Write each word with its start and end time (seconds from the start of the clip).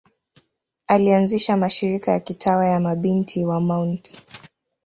Alianzisha 0.87 1.57
mashirika 1.57 2.11
ya 2.11 2.19
kitawa 2.19 2.65
ya 2.65 2.79
Mabinti 2.79 3.45
wa 3.45 3.61
Mt. 3.61 4.17